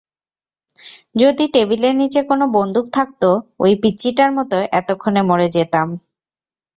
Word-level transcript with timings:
যদি 1.15 1.45
টেবিলের 1.53 1.95
নিচে 1.95 2.21
কোনো 2.23 2.45
বন্দুক 2.55 2.85
থাকতো, 2.93 3.29
ওই 3.59 3.73
পিচ্চিটার 3.81 4.31
মতো 4.37 4.57
এতোক্ষণে 4.79 5.21
মরে 5.29 5.47
যেতাম। 5.55 5.87